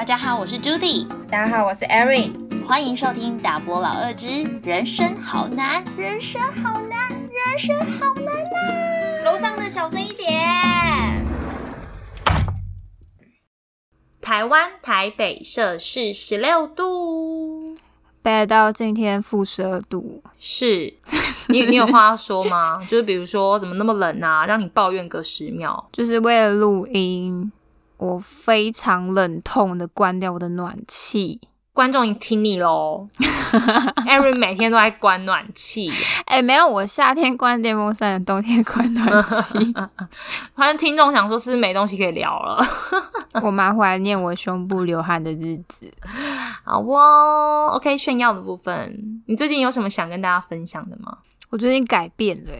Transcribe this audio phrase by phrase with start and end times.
[0.00, 2.32] 大家好，我是 Judy，大家好，我是 Erin，
[2.64, 9.24] 欢迎收听大波老二之人生好难，人生好难，人生好难呐！
[9.26, 10.26] 楼上的小声一点。
[14.22, 17.76] 台湾台北摄氏十六度，
[18.22, 20.94] 北到今天负十二度，是
[21.50, 22.82] 你你有话要说吗？
[22.88, 27.52] 就是比如说怎么那么冷啊，让你抱怨个十秒，就是为了录音。
[28.00, 31.38] 我非常冷痛的关掉我的暖气，
[31.74, 33.06] 观众已经听你喽。
[34.08, 35.92] Every 每天都在关暖气，
[36.24, 39.58] 哎，没有，我夏天关电风扇，冬天关暖气。
[40.56, 42.64] 反正听众想说是没东西可以聊了。
[43.42, 45.92] 我蛮怀念我胸部流汗的日子。
[46.64, 51.18] 好哦，OK，炫耀的部分，你最近有什么想跟大家分享的吗？
[51.50, 52.52] 我最近改变了，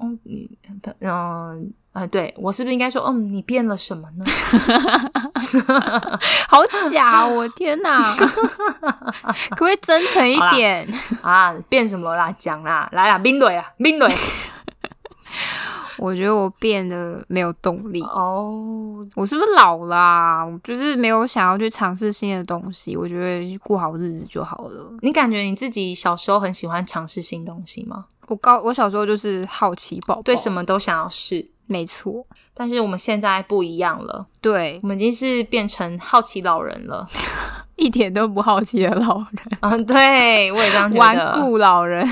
[0.00, 0.58] 嗯，你
[1.00, 1.72] 嗯。
[1.92, 4.24] 啊，对我是不是应该说，嗯，你变了什么呢？
[6.46, 6.58] 好
[6.92, 8.14] 假，我天哪！
[9.50, 10.86] 可不可以真诚一点
[11.22, 11.54] 啊？
[11.70, 12.30] 变什么啦？
[12.38, 14.12] 讲啦，来啦，冰蕊啊，冰蕊。
[15.98, 20.46] 我觉得我变得没有动力哦，我是不是老啦？
[20.62, 22.94] 就是没有想要去尝试新的东西。
[22.94, 24.92] 我觉得过好日子就好了。
[25.00, 28.04] 你感觉你自己小时候很喜欢尝试新东西吗？
[28.26, 31.48] 我高，我小时候就是好奇宝宝，对什么都想要试。
[31.68, 32.24] 没错，
[32.54, 34.24] 但是我们现在不一样了。
[34.40, 37.04] 对，我们已经是变成好奇老人了，
[37.74, 39.58] 一点都不好奇的老人。
[39.62, 41.00] 嗯，对我也这样觉得。
[41.00, 42.06] 顽固老人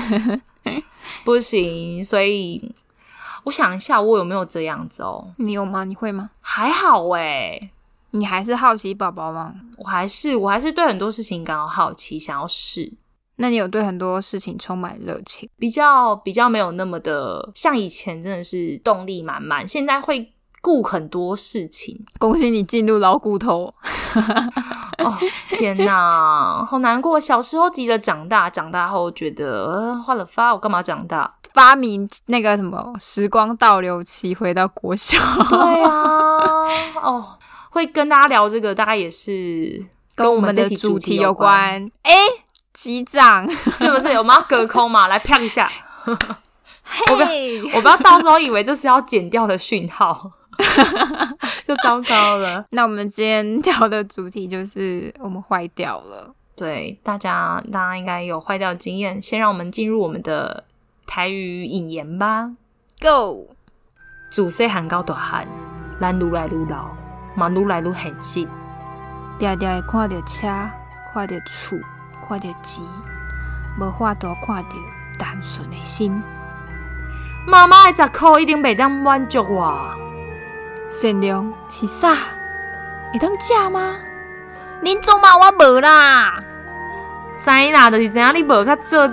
[1.23, 2.69] 不行，所以
[3.45, 5.25] 我想一下，我有没有这样子哦？
[5.37, 5.85] 你有吗？
[5.85, 6.31] 你会吗？
[6.41, 7.57] 还好哎，
[8.11, 9.53] 你还是好奇宝宝吗？
[9.77, 12.91] 我还是，我还是对很多事情感到好奇，想要试。
[13.37, 19.67] 那你有对很多事情充满热情，比较比较没有那么的像以前，真的是动力满满。
[19.67, 22.05] 现在会顾很多事情。
[22.17, 23.73] 恭喜你进入老骨头！
[24.99, 25.13] 哦
[25.49, 27.19] 天哪，好难过！
[27.19, 31.35] 小时候急着长大，长大后觉得呃，换了发，我干嘛长大？
[31.53, 35.17] 发明那个什么时光倒流器，回到国小。
[35.49, 36.67] 对啊，
[37.03, 37.25] 哦，
[37.69, 39.85] 会跟大家聊这个，大概也是
[40.15, 41.91] 跟我们的主题有关。
[42.03, 42.13] 哎。
[42.75, 44.09] 机长是不是？
[44.17, 45.07] 我们要隔空嘛？
[45.09, 45.71] 来啪一下！
[46.05, 47.27] 我不要，
[47.75, 50.29] 我不要到时候以为这是要剪掉的讯号，
[51.65, 52.63] 就糟糕了。
[52.71, 56.31] 那我们今天聊的主题就是我们坏掉了。
[56.55, 59.21] 对，大家大家应该有坏掉经验。
[59.21, 60.63] 先让我们进入我们的
[61.07, 62.51] 台语引言吧。
[63.01, 63.47] Go！
[64.29, 65.47] 自细汉到大汉，
[65.99, 66.89] 咱愈来愈老，
[67.35, 68.47] 嘛愈来愈现实。
[69.39, 70.47] 常常会看到车，
[71.13, 71.77] 看到厝。
[72.27, 72.83] 看到钱，
[73.79, 74.69] 无法度看到
[75.17, 76.21] 单纯的心。
[77.47, 79.89] 妈妈的十块一定袂当满足我。
[80.89, 82.15] 善良是啥？
[83.13, 83.97] 会当食吗？
[84.81, 86.41] 恁做嘛我无啦。
[87.43, 89.07] 知啦，就是知影你无较做，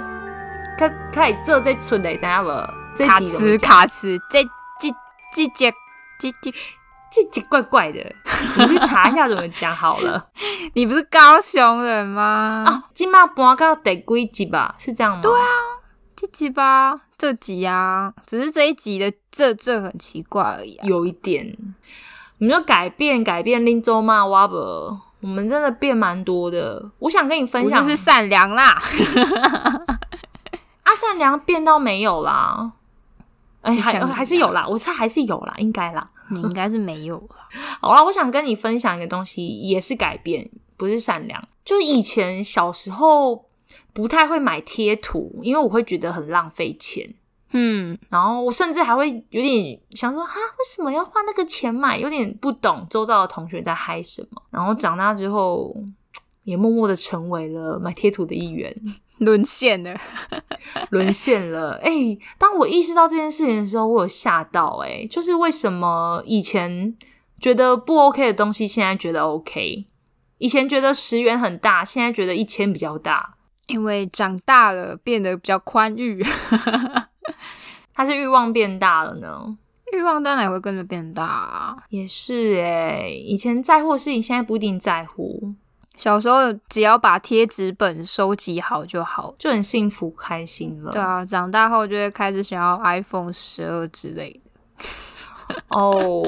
[0.79, 3.07] 较较会做这出的，知影无？
[3.07, 4.45] 卡词卡词，这
[4.81, 4.91] 这
[5.35, 5.75] 这这
[6.19, 6.55] 这这。
[7.13, 7.99] 这这怪怪的，
[8.57, 10.29] 你去查一下怎么讲好了。
[10.73, 12.65] 你不是高雄人吗？
[12.67, 14.75] 啊，今嘛播到第几集吧？
[14.79, 15.21] 是这样吗？
[15.23, 15.47] 对啊，
[16.17, 20.81] 这集吧，这集啊，只是这一集的这这很奇怪而已。
[20.85, 21.55] 有一点，
[22.39, 24.25] 你要改变改变林州嘛？
[24.25, 24.55] 哇不，
[25.21, 26.91] 我们真的变蛮多的。
[27.01, 28.81] 我想跟你分享，是善良啦。
[30.83, 32.73] 啊善良变到没有啦？
[33.61, 36.09] 哎，还还是有啦，我猜还是有啦，应该啦。
[36.33, 37.37] 你应该是没有了。
[37.81, 41.47] 好啦，我想跟你分享一个东西，也是改变，不是善良。
[41.65, 43.47] 就是以前小时候
[43.93, 47.15] 不太会买贴图，因为我会觉得很浪费钱。
[47.55, 51.99] 嗯，然后我甚至还会有点想说，哈，为什么要花那个钱买？
[51.99, 54.43] 有点不懂周遭的同学在嗨什么。
[54.51, 55.77] 然后长大之后，
[56.45, 58.75] 也默默的成为了买贴图的一员。
[59.19, 59.95] 沦陷了，
[60.91, 61.79] 沦陷了！
[61.81, 61.91] 哎，
[62.39, 64.83] 当我意识到这件事情的时候，我有吓到。
[64.85, 66.97] 哎，就是为什么以前
[67.39, 69.87] 觉得不 OK 的东西，现在觉得 OK？
[70.39, 73.37] 以前觉得十元很大，现在觉得一千比较大，
[73.69, 76.25] 因为长大了，变得比较宽裕。
[77.95, 79.57] 他是欲望变大了呢？
[79.93, 83.07] 欲望当然也会跟着变大，也是哎。
[83.09, 85.55] 以前在乎的事情，现在不一定在乎。
[86.03, 90.91] 小时候只要把贴纸本收集好就好，就很幸福开心了。
[90.91, 94.85] 对啊，长大后就会开始想要 iPhone 十二之类的。
[95.69, 96.25] 哦，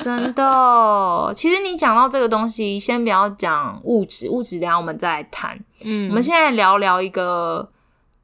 [0.00, 1.30] 真的。
[1.34, 5.62] 其实你讲到这个东西，先不要讲物质，物质等下我们再谈。
[5.84, 7.70] 嗯，我们现在聊聊一个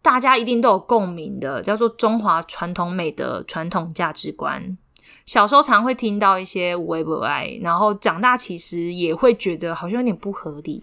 [0.00, 4.78] 大家一定都有共鸣的，叫做中华传统美的传统价值观。
[5.26, 10.82] 小时候常会听到一些无微不爱，然后长大其实也会觉得好像有点不合理，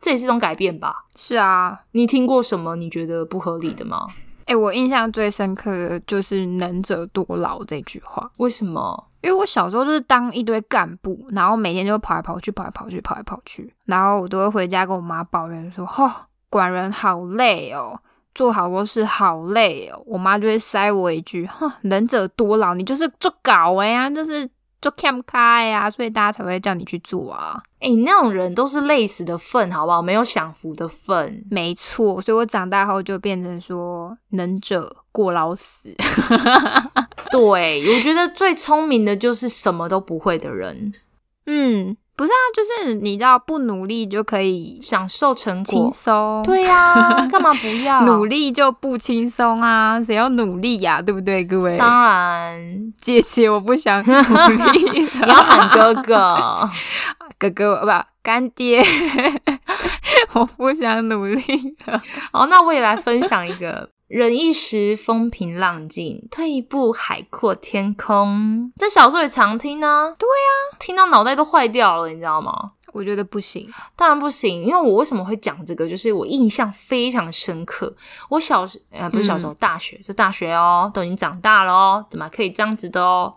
[0.00, 1.04] 这也是一种改变吧？
[1.16, 4.06] 是啊，你听过什么你觉得不合理的吗？
[4.46, 8.30] 哎，我印象最深刻的就是“能者多劳”这句话。
[8.38, 9.04] 为什么？
[9.20, 16.08] 因为我小时候就是当一堆干部，然后每天就跑来跑去，跑来跑去，跑来跑去，然后我都会回家跟我妈抱怨说：“吼，
[16.48, 18.00] 管人好累哦，
[18.34, 24.48] 做好多事好累哦。”我妈就会塞我一句：“哼，能者多劳，你就是做搞哎呀，就是。”
[24.80, 27.60] 就看不开呀，所以大家才会叫你去做啊！
[27.80, 30.00] 哎，那种人都是累死的份，好不好？
[30.00, 32.20] 没有享福的份，没错。
[32.20, 35.94] 所以我长大后就变成说，能者过劳死。
[37.32, 40.92] 对，我觉得最聪明的就是什么都不会的人。
[41.46, 41.96] 嗯。
[42.18, 46.42] 不是啊，就是你知道，不努力就可以享受成果，轻松。
[46.42, 50.02] 对呀， 干嘛不要努力就不轻松啊？
[50.02, 51.00] 谁要努力呀？
[51.00, 51.78] 对不对，各位？
[51.78, 54.12] 当然，姐姐我不想努
[54.72, 56.68] 力，你要喊哥哥，
[57.38, 58.84] 哥哥不干爹，
[60.34, 61.40] 我不想努力
[61.86, 62.02] 了。
[62.32, 63.88] 好，那我也来分享一个。
[64.08, 68.72] 忍一时风平浪静，退一步海阔天空。
[68.78, 70.08] 这小说也常听啊。
[70.18, 72.72] 对呀，听到脑袋都坏掉了，你知道吗？
[72.94, 74.64] 我觉得不行，当然不行。
[74.64, 75.86] 因为我为什么会讲这个？
[75.86, 77.94] 就是我印象非常深刻。
[78.30, 83.34] 我小时呃不是小时候，大学就大学哦，都已经长大了哦，怎么可以这样子的哦？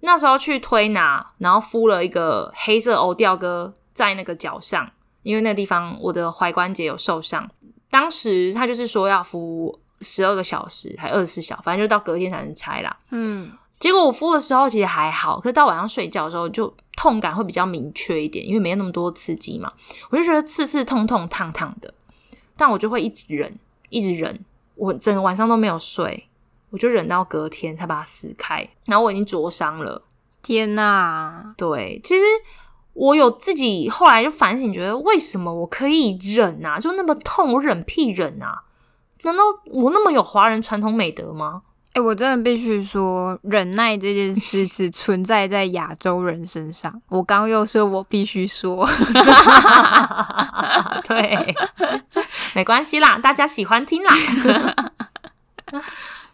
[0.00, 4.90] 那时候去推拿，然后敷了一个黑色欧吊哥在那个脚上，
[5.24, 7.50] 因为那地方我的踝关节有受伤。
[7.90, 9.78] 当时他就是说要敷。
[10.00, 12.96] 十二个小时还二十四小时，反正就到隔天才能拆啦。
[13.10, 19.72] 嗯，结果我敷的时候其实还好，可是到晚上睡觉的时候就痛感会比较明确一点，因为没有那么多刺激嘛。
[20.10, 21.92] 我就觉得刺刺痛痛烫烫的，
[22.56, 23.58] 但我就会一直忍，
[23.88, 24.44] 一直忍，
[24.74, 26.28] 我整个晚上都没有睡，
[26.70, 30.02] 我就忍到隔天才把它撕开，然后我已经灼伤了。
[30.42, 31.54] 天哪！
[31.58, 32.24] 对，其实
[32.94, 36.78] 我有自己后来就反省，觉得为什么我可以忍啊？
[36.78, 38.62] 就那么痛，我忍屁忍啊！
[39.22, 41.62] 难道我那么有华人传统美德吗？
[41.92, 47.02] 哎，我真的必须说，忍耐这件事只存在在亚洲人身上。
[47.08, 48.88] 我刚又说，我必须说，
[51.08, 51.52] 对，
[52.54, 54.14] 没关系啦，大家喜欢听啦。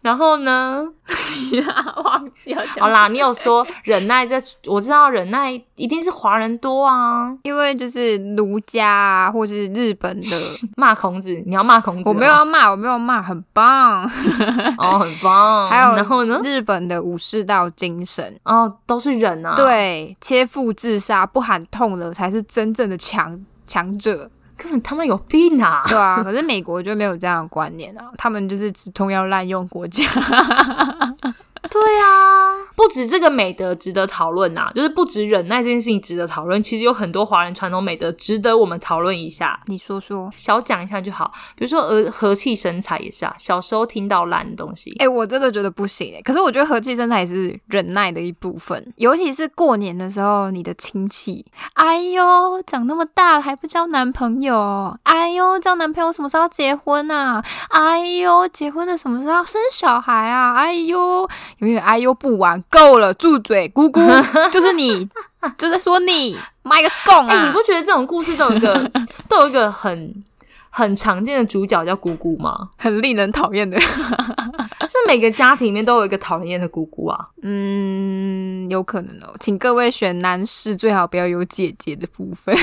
[0.07, 0.87] 然后呢？
[2.05, 2.55] 忘记。
[2.79, 10.37] 好啦，你有说忍耐，在我知道忍耐一定是华人多啊，因为就是儒家啊，或是日本的
[10.79, 12.09] 骂孔子，你要骂孔子？
[12.09, 14.05] 我没有要骂，我没有骂，很棒
[14.79, 15.69] 哦，很棒。
[15.69, 16.41] 还有然后呢？
[16.45, 24.31] 日本的武士道精神哦，都是忍啊，对，切腹自杀不喊痛的才是真正的强强者。
[24.57, 25.83] 根本他们有病啊！
[25.89, 30.05] 对啊，可是美国就没有这样的观念啊，他们就是直通要滥用国家。
[31.69, 39.59] 对啊，不止这个美德值得讨论呐，就是不止忍耐这件事情值得讨论，其实有很多华人传统美德值得我们讨论一下。
[39.67, 41.33] 你说说，小讲一下就好。
[41.57, 46.21] 比如说，和，和气生财也是啊，小时候听到烂的东西，哎，我真的觉得不行哎。
[46.23, 51.45] 可是我觉得和气生财是忍耐的一部分，尤其是过年的时候，你的亲戚，
[51.75, 57.43] 哎呦，长那么大了还不交男朋友，哎呦，交男朋友什么时候结婚啊？
[57.71, 60.53] 哎呦，结婚了什么时候生小孩啊？
[60.55, 61.27] 哎呦。
[61.59, 64.01] 永远哎呦不完，够了，住嘴，姑姑
[64.53, 65.09] 就是你，
[65.57, 67.47] 就在说你，妈个供啊！
[67.47, 68.91] 你不觉得这种故事都有一个
[69.29, 70.25] 都有一个很
[70.71, 72.71] 很常见的主角叫姑姑吗？
[72.77, 77.29] 很令人讨厌的， 是每个家庭里面都有一个讨厌的姑姑啊？
[77.43, 82.55] 嗯，有可能哦，请各位选男士，最好不要有姐姐的部分。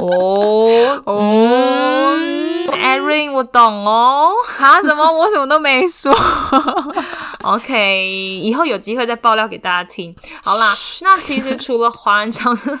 [0.00, 2.18] 哦哦
[2.72, 4.32] ，Erin，我懂哦。
[4.58, 4.80] 啊？
[4.82, 5.10] 什么？
[5.12, 6.14] 我什么都没说。
[7.42, 10.14] OK，以后有机会再爆料给大家听。
[10.42, 12.78] 好啦，那其实除了华人唱的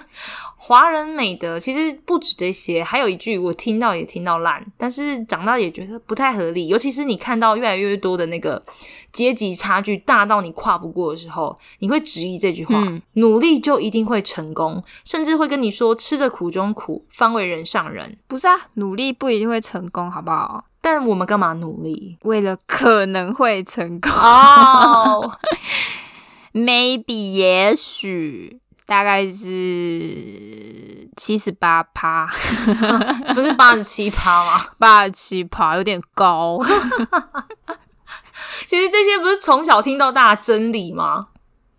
[0.72, 6.68] 华人美德，其实不止这些，还有一句我听到也听到烂，但是长大也觉得不太合理。
[6.68, 8.64] 尤其是你看到越来越多的那个
[9.12, 18.16] 阶级差距大到你跨不过的时候，你会质疑这句话：努力就一定会成功，甚至会跟你说吃着苦中苦，方为人上人。
[18.26, 20.64] 不是啊，努力不一定会成功，好不好？
[20.80, 22.16] 但我们干嘛努力？
[22.22, 25.38] 为了可能会成功哦，
[26.54, 32.28] maybe 也许大概是七十八趴，
[33.34, 34.64] 不是八十七趴吗？
[34.78, 36.58] 八十七趴有点高。
[38.66, 41.28] 其实这些不是从小听到大的真理吗？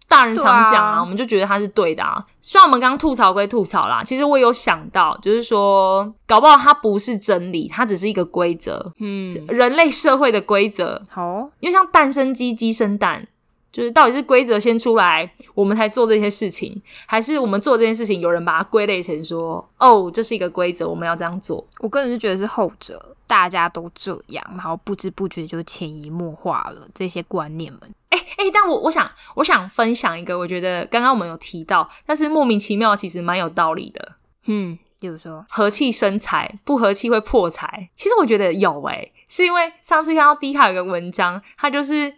[0.08, 2.24] 大人常讲啊，我们就觉得他是对的啊。
[2.40, 11.02] 虽然我们刚吐槽归吐槽啦，其实我有想到，就是说，搞不好它不是真理，它只是一个规则，嗯，人类社会的规则。
[11.10, 13.28] 好，因为像蛋生鸡，鸡生蛋，
[13.74, 21.66] 就是到底是规则先出来，我们才做这些事情，还是我们做这件事情有人把它归类成说，哦，这是一个规则，我们要这样做？
[21.80, 27.82] 我个人是觉得是后者，大家都这样，然后不知不觉就潜移默化了这些观念们。
[28.10, 34.12] 哎哎，但我我想我想分享一个，我觉得刚刚我们有提到，但是莫名其妙，其实蛮有道理的。
[34.46, 37.90] 嗯，比如说和气生财，不和气会破财。
[37.96, 42.18] 其实我觉得有哎，是因为上次看到 D 卡有个文章，它就是。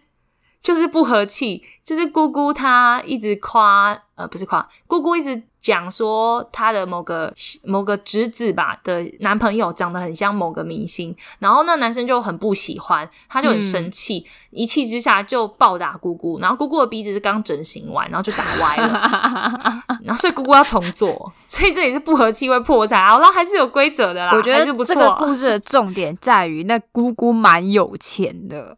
[0.66, 7.32] 就是不和气，就是姑姑她一直夸，呃，不是夸，姑姑一直讲说她的某个
[7.62, 24.32] 某个侄子吧的男朋友长得很像某个明星，然后那男生就很不喜欢，他就很生气，一气之下就暴打姑姑，然后姑姑的鼻子是刚整形完，然后就打歪了， 然后所以姑姑要重做，所以这也是不和气会破财，然后还是有规则的啦。
[24.34, 28.76] 我觉得这个故事的重点在于那姑姑蛮有钱的。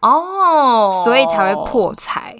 [0.00, 2.36] 哦，所以才会破财。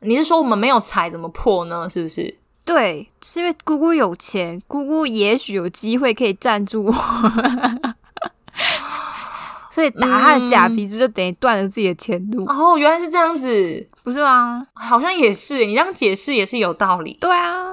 [0.00, 1.88] 你是说我们没有财怎么破呢？
[1.88, 2.36] 是不是？
[2.64, 6.92] 对，是因为姑姑有钱，姑姑也许有机会可以赞助我，
[9.70, 12.44] 所以打他的假鼻子就等于断了自己的前路。
[12.46, 14.66] 哦，原来是这样子，不是吗？
[14.72, 17.18] 好像也是，你这样解释也是有道理。
[17.20, 17.64] 对啊。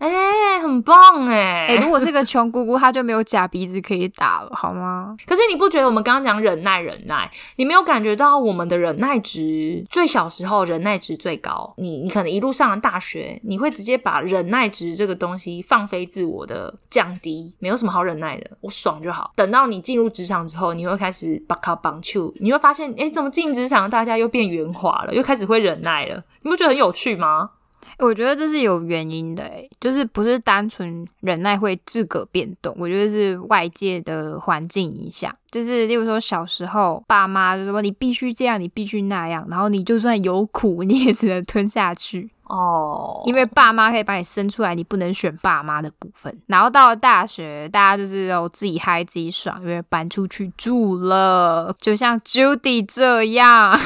[0.00, 1.66] 哎，很棒哎！
[1.68, 5.14] 哎，如果是个穷姑姑，她就没有假鼻子可以打了，好吗？
[5.28, 11.74] 可是你不觉得我们刚刚讲忍耐，忍耐，你没有感觉到我们的忍耐值最小时候忍耐值最高？
[11.76, 19.30] 你你可能一路上了大学，你会直接把忍耐值这个东西放飞自我的降低，没有什么好忍耐的，我爽就好。
[19.36, 26.24] 等到你进入职场之后，你会开始把卡绑住，你会发现，哎，怎么进职场大家又变圆滑了，又开始会忍耐了？
[26.40, 27.50] 你不觉得很有趣吗？
[27.98, 35.32] 我觉得这是有原因的，哎，就是不是单纯忍耐会自个变动，我觉得是外界的环境影响。
[35.50, 43.22] 就是，例如说小时候，爸妈就说你必须这样，你必须那样，然后你就算有苦，你也只能吞下去哦。
[43.24, 46.36] 因为爸妈可以把你生出来，你不能选爸妈的部分。
[46.46, 53.78] 然后到了大学，大家就是哦自己嗨自己爽，因为搬出去住了，就像 Judy 这样，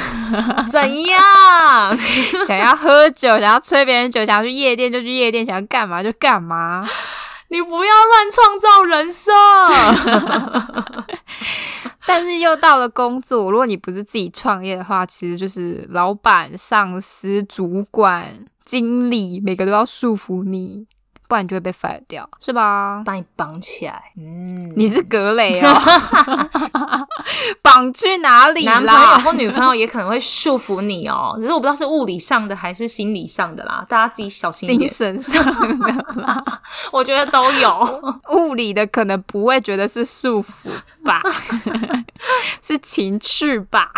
[0.71, 1.99] 怎样？
[2.47, 6.89] 想要喝酒，想要吹别人酒，想要去夜店就去夜店，想要干嘛就干嘛。
[7.49, 9.31] 你不要乱创造人设，
[12.05, 20.87] 但是又到了工作，如果你不是自己创业的话，其实就是老板、上司、主管、经理，每个都要束缚你。
[21.27, 23.03] 不然就会被 fire 掉，是吧？
[23.05, 25.75] 把你绑起来，嗯，你是格雷哦，
[27.63, 34.69] 绑去哪里男朋友或女朋友也可能会束缚你哦，只是我不知道是物理上的还是心理上的啦，大家自己小心。
[34.69, 35.43] 精神上
[35.81, 36.45] 的啦，
[36.93, 38.15] 我觉得都有。
[38.35, 40.69] 物理的可能不会觉得是束缚
[41.03, 41.23] 吧，
[42.63, 43.91] 是情趣吧？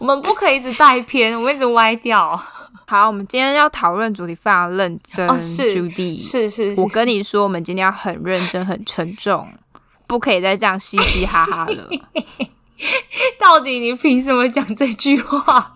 [0.00, 2.42] 我们不可以一直带偏，我们一直歪掉。
[2.92, 9.48] 好，我们今天要讨论主题非常认真，哦是 Judy，是是，我跟你说，我们今天要很认真、很沉重，
[10.06, 11.88] 不可以再这样嘻嘻哈哈了。
[13.40, 15.72] 到底你凭什么讲这句话？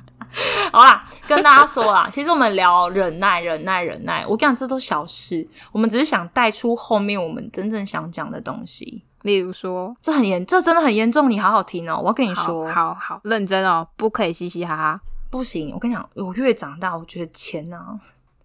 [0.72, 9.02] 好啦，跟大家说啦，其实我们聊忍耐、忍耐、忍耐，我跟你讲，这都小事，我们只是想带出后面我们真正想讲的东西。
[9.20, 12.00] 例如说，这很严，这真的很严重，你好好听哦。
[12.00, 15.00] 我要跟你说，好好认真哦，不可以嘻嘻哈哈。
[15.34, 17.98] 不行，我跟你讲，我越长大，我觉得钱啊，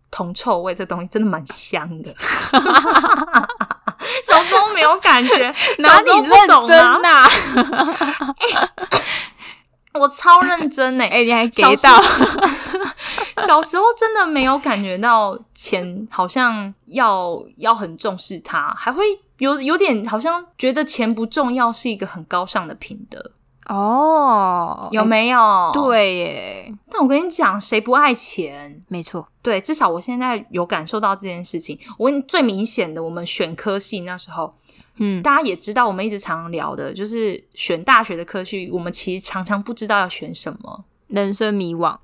[0.10, 2.12] 铜臭味这东西真的蛮香的。
[4.26, 6.32] 小时候没有感觉，哪里认
[6.66, 7.30] 真呐？
[9.94, 12.02] 我超认真呢，哎，你还给到？
[13.46, 19.04] 小时候真的没有感觉到钱，好像要要很重视它，还会
[19.38, 23.34] 有有点好像觉得钱不重要，是一个很高尚的品德。
[23.70, 25.70] 哦，有没有？
[25.72, 28.84] 对耶，但我跟你讲，谁不爱钱？
[28.88, 31.80] 没错，对，至少我现在有感受到这件事情。
[31.98, 34.52] 我最明显的，我们选科系那时候，
[34.98, 41.96] 嗯，大家也知道，我们一直常常聊的，就是选大学的科系，我们其实常常不知道要选什么，人生迷惘。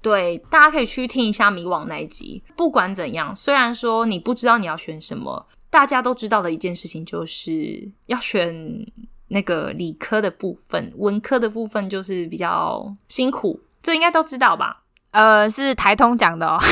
[0.00, 2.40] 对，大家可以去听一下迷惘那一集。
[2.56, 8.86] 不管怎样，虽然说你不知道你要选什么，大家都知道的一件事情，就是要选。
[9.28, 14.82] 那个理科的部分，文科的部分就是比较辛苦，这应该都知道吧？
[15.12, 16.58] 呃，是台通讲的哦。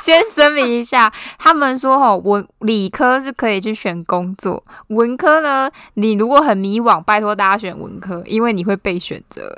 [0.00, 9.52] 先声明一下，他们说哦，文理科是可以去选工作，文科呢，你如果很迷惘，拜托大家选文科，因为你会被选择。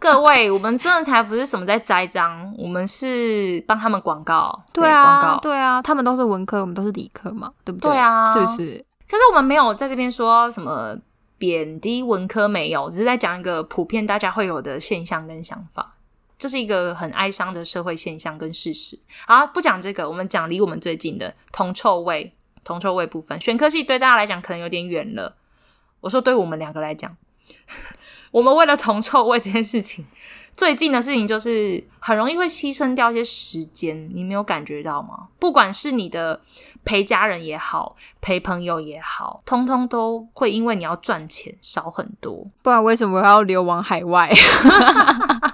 [0.00, 4.58] 各位，我们真的才不是什么在栽赃，我们是帮他们广告。
[4.72, 7.90] 对啊，对啊，他们都是文科，我们都是理科嘛，对不对？
[7.90, 8.82] 对啊，是不是？
[9.12, 10.96] 可是我们没有在这边说什么
[11.36, 15.96] 贬低文科没有，只是在讲一个普遍大家会有的现象跟想法。
[16.38, 18.98] 这是一个很哀伤的社会现象跟事实。
[19.26, 22.32] 好，不讲这个，我们讲离我们最近的铜臭味。
[22.64, 25.36] 铜臭味部分，选科系对大家来讲可能有点远了。
[26.00, 27.14] 我说，对我们两个来讲，
[28.32, 30.04] 我们为了铜臭味这件事情。
[30.54, 35.28] 最近的事情就是很容易会牺牲掉一些时间，你没有感觉到吗？
[35.38, 36.38] 不管是你的
[36.84, 42.46] 陪家人也好，陪朋友也好，通通都会因为你要赚钱少很多。
[42.60, 44.30] 不然为什么要流亡海外？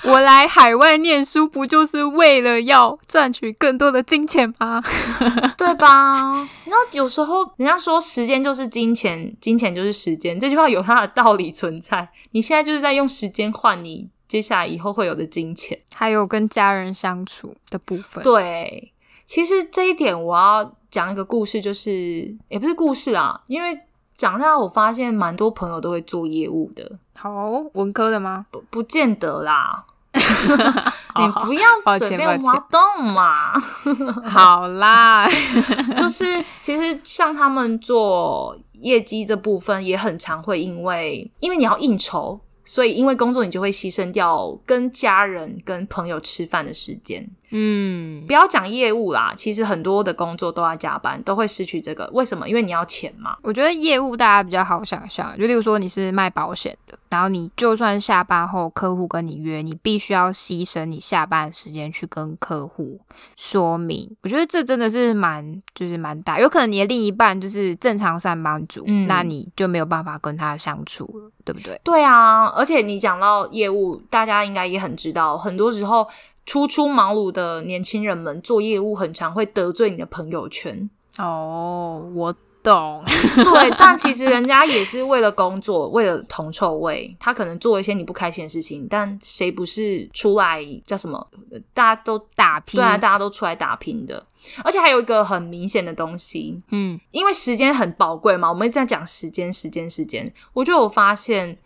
[0.04, 4.82] 我来海外念书，不就是为了要赚取更多的金钱吗？
[5.58, 6.36] 对吧？
[6.64, 12.08] 然后有时候人家说时间就是金钱，金钱就是时间，这句话有它的道理存在。
[12.30, 18.22] 你现在就是在用时间换你接下来以后会有的金钱，还有跟家人相处的部分。
[18.22, 18.92] 对，
[19.24, 23.78] 其实这一点我要讲一个故事，就是也不是故事啊，因为
[24.18, 26.98] 长大我发现蛮多朋友都会做业务的。
[27.16, 28.44] 好，文科的吗？
[28.50, 29.86] 不，不见得啦。
[30.12, 32.80] 你不要随便挖洞
[33.12, 33.52] 嘛！
[34.28, 35.28] 好啦，
[35.96, 47.28] 就是其实像他们做业绩这部分，也很常会因为因为你要应酬，所以因为工作你就会牺牲掉跟家人、跟朋友吃饭的时间。
[47.50, 52.08] 嗯，不要讲业务啦，其实很多的工作都要加班，都会失去这个。
[52.12, 52.48] 为什么？
[52.48, 53.36] 因为你要钱嘛。
[53.42, 63.00] 我觉得业务大家比较好想象，就例如说你是卖保险的，然后你就算下班后客户跟你约，你必须要牺牲你下班时间去跟客户
[63.36, 64.14] 说明。
[64.22, 71.80] 我觉得这真的是蛮就是蛮大，有可能你的另一半就是正常上班族，那你就没有办法跟他相处了，对不对？
[71.82, 76.06] 对啊，而且你讲到业务，大家应该也很知道，很多时候。
[76.48, 80.88] 初出茅庐的年轻人们做业务，很常会得罪你的朋友圈。
[81.18, 83.04] 哦，我懂。
[83.04, 88.86] 对，但其实人家也是为了工作，为了铜臭味，他可能做一些你不开心的事情。
[88.88, 91.28] 但谁不是出来叫什么？
[91.74, 94.24] 大家都打拼，对啊，大家都出来打拼的。
[94.64, 100.32] 而且还有一个很明显的东西，嗯，因为时间很宝贵嘛，我们一直在讲时间，时间，时间。
[100.54, 101.58] 我就有发现。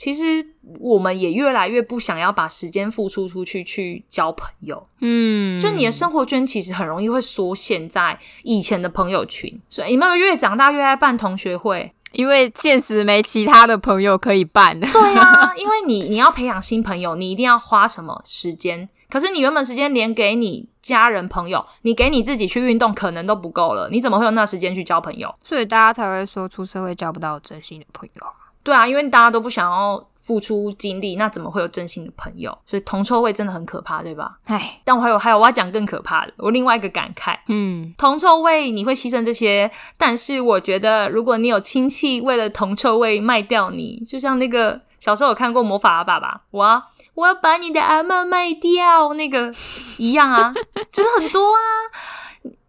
[0.00, 0.42] 其实
[0.78, 14.80] 我们也越来越不想要把时间付出出去去交朋友，嗯，就你的生活圈其实很容易会缩限在以前的朋友群，所以你们越长大越爱办同学会，因为现实没其他的朋友可以办。
[14.80, 18.88] 对啊，因为你你要培养新朋友，你一定要花什么时间？
[19.10, 25.34] 可是你原本时间连给你家人朋友，你给你自己去运动可能都不够了，你怎么会有那时间去交朋友？
[25.44, 28.26] 所以大家才会说出社会交不到真心的朋友。
[28.62, 32.56] 对啊，因为大家都不想要付出精力，那怎么会有真心的朋友？
[32.66, 34.38] 所以铜臭味真的很可怕，对吧？
[34.44, 46.82] 哎，但我还有还有，我要讲更可怕的，我另外一个感慨，嗯，铜臭味你会牺牲这些，但是我觉得如果你有亲戚为了铜臭味卖掉你，就像那个小时候有看过《魔法阿爸爸》，我要
[47.14, 49.50] 我要把你的阿妈卖掉那个
[49.96, 50.52] 一样啊，
[50.92, 51.58] 就是很多啊。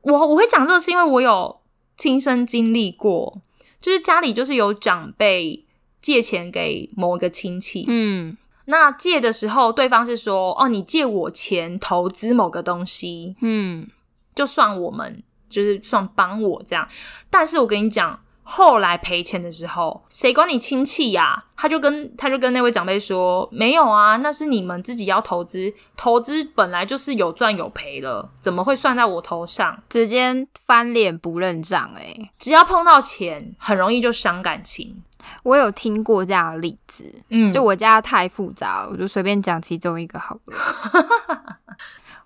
[0.03, 1.59] 我我会讲这个是因为我有
[1.97, 3.41] 亲身经历过，
[3.81, 5.65] 就是家里就是有长辈。
[6.01, 8.35] 借钱给某一个亲戚，嗯，
[8.65, 13.87] 那借的时候，对方是说，哦，你借我钱投资某个东西，嗯，
[14.33, 16.87] 就算我们就是算帮我这样。
[17.29, 21.45] 但是我跟你讲，后来赔钱的时候，谁管你亲戚呀？
[21.55, 29.83] 他就跟他就跟那位长辈说，没有啊，那是你们自己要投资，投资本来就是有赚有赔了，怎么会算在我头上？
[29.87, 35.03] 直接翻脸不认账，哎，只要碰到钱，很容易就伤感情。
[35.43, 41.57] 我有听过这样的例子，嗯，就我家太复杂了，我就随便讲其中一个好了。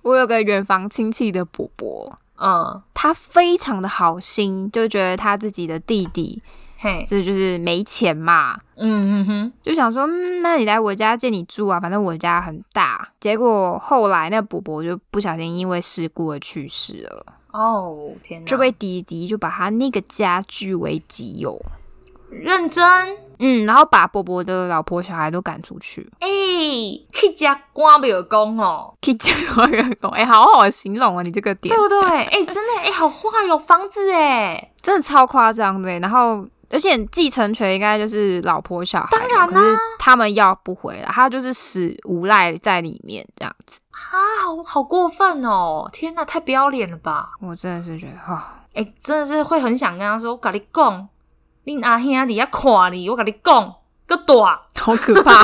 [0.02, 6.42] 我有个远房亲戚的伯伯， 嗯，他非常的好心，就觉得他自己的弟弟，
[6.78, 13.10] 嘿，这就是没钱嘛，嗯嗯哼，就想说，嗯，那你来我家借你住啊，反正我家很大。
[13.20, 17.26] 结果后来那伯伯就不小心因为事故而去世了。
[17.52, 18.46] 哦，天哪！
[18.46, 21.60] 这位弟弟就把他那个家据为己有。
[22.30, 22.84] 认真，
[23.40, 26.10] 嗯，然后把伯伯的老婆小孩都赶出去。
[26.20, 26.28] 哎，
[27.12, 32.24] 去家关员工哦，去家关员工，哎，好好形容啊，你这个点，对不对？
[32.26, 36.00] 哎，真的，哎，好坏有房子哎，真的超夸张的。
[36.00, 45.90] 然后，而且继承权应该就是老婆小孩，当然啦，他们要不回来，他就是死无赖在里面这样子啊，好好过分哦！
[45.92, 47.28] 天哪，太不要脸了吧！
[47.42, 51.08] 我真的是觉得，哈，哎，真的是会很想跟他说，我跟你讲。
[51.66, 53.76] 你阿兄伫遐看你，我跟你讲，
[54.08, 55.42] 个大，好可怕！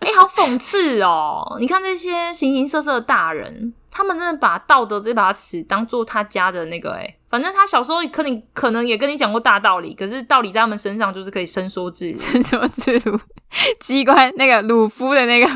[0.00, 1.56] 哎， 好讽刺哦！
[1.58, 13.18] 你看这些形形色色的大人，他们真的把道德这把尺当做他家的那个哎，反正他小时候可能可能也跟你讲过大道理，可是道理在他们身上就是可以伸缩自如，伸缩自如。
[13.78, 15.46] 机关那个鲁夫的那个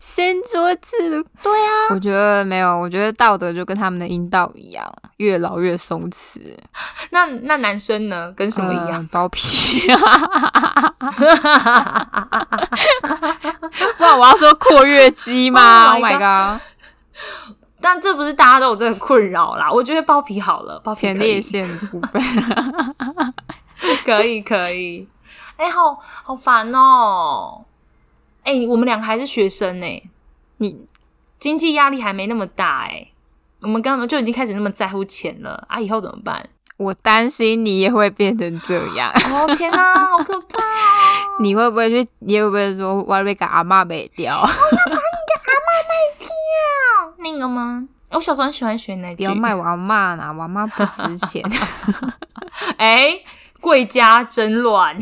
[0.00, 6.40] 伸缩自如，对啊，我觉得没有，我觉得道德就跟他们的阴道一样，越老越松弛。
[7.10, 8.32] 那那男生呢？
[8.34, 9.06] 跟什么一样？
[9.08, 9.80] 包皮。
[13.98, 16.60] 不然我要说括约肌吗？Oh my god！
[17.80, 19.70] 但这不是大家都有这个困扰啦。
[19.70, 22.22] 我觉得包皮好了，包前列腺部分
[24.04, 25.06] 可以可以。
[25.56, 27.64] 哎，好好烦哦！
[28.44, 30.10] 哎，我们两个还是学生呢，
[30.58, 30.86] 你
[31.38, 33.08] 经济压力还没那么大哎，
[33.62, 35.80] 我们刚刚就已经开始那么在乎钱了啊！
[35.80, 36.48] 以后怎么办？
[36.76, 39.10] 我担心你也会变成这样。
[39.32, 40.58] 哦天哪，好可怕！
[41.40, 42.06] 你会不会去？
[42.18, 44.42] 你会不会说我要被阿妈卖掉？
[44.42, 47.88] 我要把你的阿妈卖掉，那个吗？
[48.10, 51.42] 我小时候很喜欢学那句，不要卖我阿妈呢，我阿妈不值钱。
[52.76, 53.20] 哎。
[53.66, 54.96] 贵家真乱，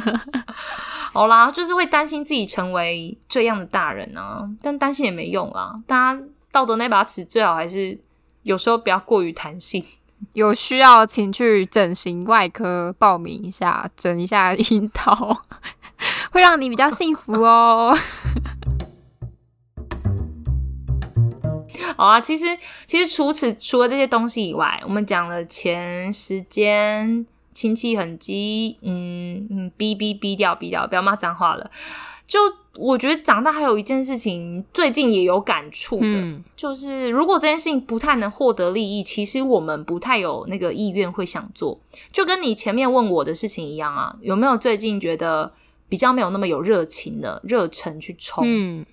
[1.12, 5.74] 好啦，就是会担心自己成为这样的大人啊，但担心也没用啊。
[5.86, 8.00] 大家道德那把尺最好还是
[8.44, 9.84] 有时候不要过于弹性。
[10.32, 15.42] 有需要请去整形外科报名一下，整一下樱桃，
[16.32, 17.94] 会让你比较幸福哦。
[21.98, 22.46] 好啊，其实
[22.86, 27.26] 其实除此除了这些东西以外，我们讲了前、时间。
[27.52, 31.70] 亲戚很急，嗯嗯，逼逼逼掉逼掉，不要骂脏话了。
[32.26, 32.38] 就
[32.76, 41.80] 我觉得长大还有一件事情，最近也有感触的，就是如果这件事情不太能获得利益，其实我们不太有那个意愿会想做。
[42.12, 45.52] 就跟你前面问我的事情一样啊，有没有最近觉得
[45.88, 48.44] 比较没有那么有热情的热忱去冲？
[48.46, 48.86] 嗯，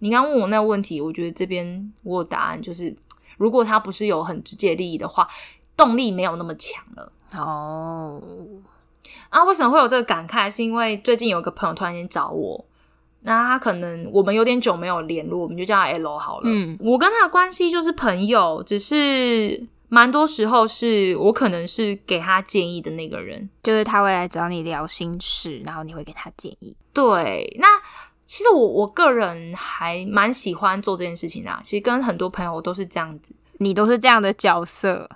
[0.00, 2.92] 你刚问我那个问题，我觉得这边我有答案，就是
[3.38, 5.28] 如果他不是有很直接利益的话，
[5.76, 7.12] 动力没有那么强了。
[7.42, 8.22] 哦，
[9.30, 10.50] 啊，为什么会有这个感慨？
[10.50, 12.64] 是因为最近有个朋友突然间找我，
[13.22, 16.44] 那他可能我们有点久没有联络，我们就叫他 L 好了。
[16.46, 26.76] 嗯，我跟他的关系就是朋友，只是蛮多时候是我可能是给他建议的那个人，就是他会来找你聊心事，然后你会给他建议。
[26.92, 27.66] 对，那
[28.26, 35.08] 其实我我个人还蛮喜欢做这件事情的，其实跟很多朋友都是这样子，你都是这样的角色，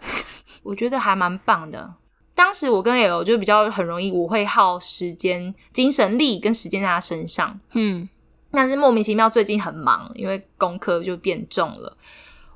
[0.62, 1.94] 我觉得还蛮棒的。
[2.38, 7.59] 当时我跟 L 就比较很容易，我会耗时间、精神力跟时间在他身上。
[7.72, 8.09] 嗯，
[8.53, 11.96] 但是莫名其妙最近很忙，因为功课就变重了。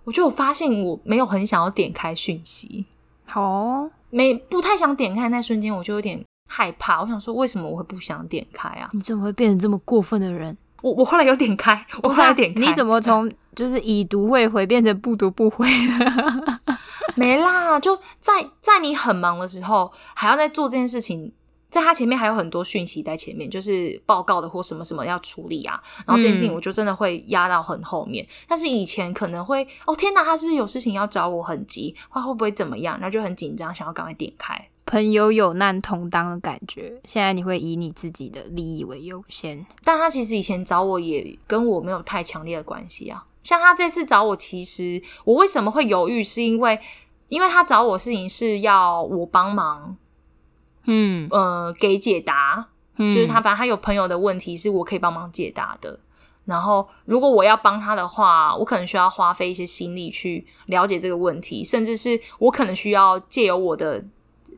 [0.04, 2.86] 我就发现我没有很想要点开讯息，
[3.34, 7.02] 哦，没不太想点开那瞬间，我就有点害怕。
[7.02, 8.88] 我想说，为什么我会不想点开啊？
[8.92, 10.56] 你怎么会变成这么过分的人？
[10.80, 15.66] 我我后来有点开，我后来点开，你怎么从就是已读未回变成不读不回？
[17.14, 21.30] 没啦，就在在你很忙的时候，还要在做这件事情，
[21.68, 25.78] 在他前面还有很多讯息在前面，就是报告的或什么什么要处理啊。
[26.06, 28.26] 然后这件事情我就真的会压到很后面。
[28.48, 32.94] 但是以前可能会，哦天哪，他是不是有事情要找我，很急，他会不会怎么样？
[32.98, 34.68] 然后就很紧张，想要赶快点开。
[34.86, 39.64] 朋友有难同当的感觉，现在你会以你自己的利益为优先。
[39.84, 43.24] 但他其实以前找我也跟我没有太强烈的关系啊。
[43.42, 46.78] 像他这次找我，其实我为什么会犹豫，是因为
[47.28, 49.96] 因为他找我事情是要我帮忙，
[50.86, 55.98] 嗯呃给解答，就是他反正他有朋友的问题是我可以帮忙解答的。
[56.44, 64.04] 然后如果我要帮他的话，我可能需要花费一些心力去了解这个问题，甚至是我可能需要借由我的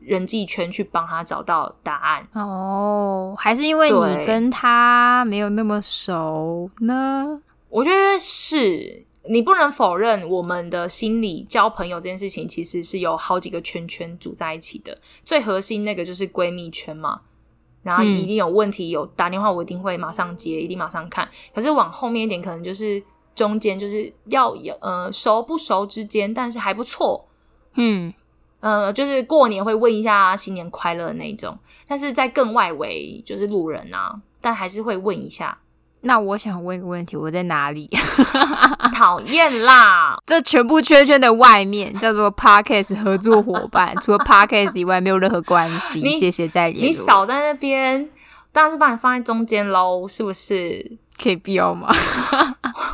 [0.01, 2.27] 人际圈去帮他找到答案。
[2.33, 7.39] 哦，还是因为你跟他没有那么熟呢？
[7.75, 14.97] 我觉得是你不能否认，我们的心理交朋友这件事情其实是有好几个圈圈组在一起的。
[15.25, 17.19] 最核心那个就是闺蜜圈嘛，
[17.83, 21.27] 然后一定有问题有打电话，我一定会马上接，一定马上看。
[21.53, 23.03] 可是往后面一点，可能就是
[23.35, 27.27] 中间就是要有呃熟不熟之间，但是还不错，
[27.73, 28.13] 嗯
[28.61, 31.59] 呃，就是过年会问一下新年快乐那种。
[31.85, 35.59] 但是在更外围就是路人啊，但还是会问一下。
[36.05, 37.89] 那我想问一个问题，我在哪里？
[38.95, 40.17] 讨厌啦！
[40.25, 46.17] 这全部圈圈的外面叫做 Parkes 合作伙伴， 除了 Parkes 以外没有任何关系。
[46.17, 48.09] 谢谢再联你少在那边，
[48.51, 50.97] 当然是把你放在中间喽，是不是？
[51.21, 51.89] 可以必要吗？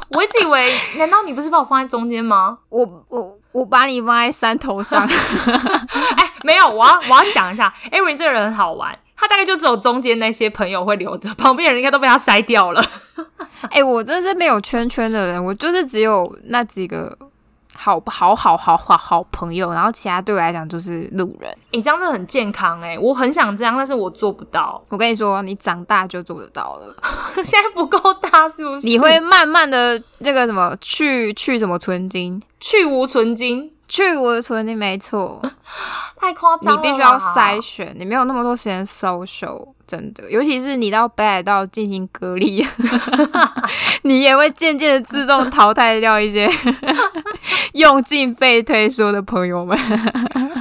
[0.10, 2.58] 我一直以为，难道你不是把我放在中间吗？
[2.70, 5.06] 我我我把你放在山头上。
[5.06, 8.98] 哎，没有，我要我要讲一下，艾瑞这个人很好玩。
[9.22, 12.84] 他大概就只有中间那些朋友会留着，旁边人应该都被他筛掉了。
[13.70, 17.18] 哎，我真是没有圈圈的人，我就是只有那几个。
[17.74, 21.50] 好好好好好好朋友，然后其他对我来讲就是路人。
[21.72, 24.80] 你这样子很健康哎，我很想这样，但是我做不到。
[24.90, 26.96] 我跟你说，你长大就做得到了。
[27.42, 28.86] 现在不够大是不是？
[28.86, 33.72] 你会慢慢的这个什么去去什么存金，去无存金。
[33.92, 35.42] 去我的存你没错，
[36.16, 36.82] 太夸张了。
[36.82, 42.66] 你必须要筛选，你没有那么多时间 social，真的，尤其是你到北海道进行隔离，
[44.04, 46.50] 你也会渐渐的自动淘汰掉一些
[47.74, 49.78] 用尽被推说的朋友们。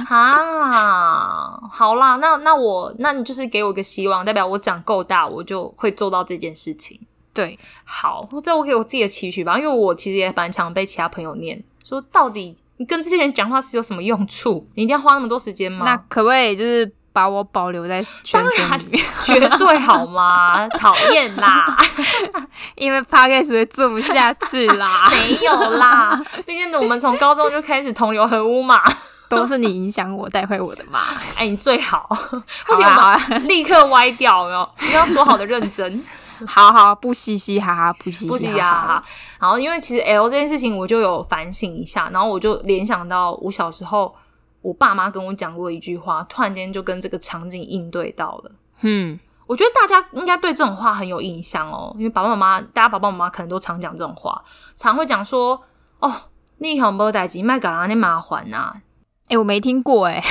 [0.09, 6.99] 啊，好啦，那那我那你就是给我个希望，代表我长够大，我就会做到这件事情。
[7.33, 12.57] 对，好，这我给我自己的期许吧，因为我其实也蛮常被其他朋友念说，到底。
[12.81, 14.67] 你跟这些人讲话是有什么用处？
[14.73, 15.85] 你一定要花那么多时间吗？
[15.85, 19.05] 那可不可以就是把我保留在圈圈里面？
[19.23, 20.67] 绝对好吗？
[20.79, 21.77] 讨厌啦！
[22.73, 25.07] 因为 podcast 做不下去啦。
[25.11, 28.81] 没有啦，毕竟我们从高中就开始同流合污嘛，
[29.29, 31.01] 都是你影响我带坏我的嘛。
[31.37, 32.07] 哎，你最好，
[32.65, 34.67] 不行，我们立刻歪掉哟！
[34.79, 36.03] 你要说好的认真。
[36.47, 39.03] 好好不嘻嘻哈哈，不嘻嘻哈哈。
[39.39, 44.13] 然后，因为其实 L 这件事情，我就有反省一下，然后我就联想到我小时候，
[44.61, 48.51] 我爸妈跟我讲过一句话，突然间就跟这个场景应对到了。
[48.81, 54.43] 嗯，我觉得大家应该对这种话很有印象哦，因为爸爸妈妈，大家爸爸妈妈可能都常讲这种话，
[54.75, 55.61] 常会讲说
[55.99, 56.11] ：“哦，
[56.57, 58.73] 你好没代志，卖搞那麻烦呐。”
[59.29, 60.21] 哎，我没听过哎，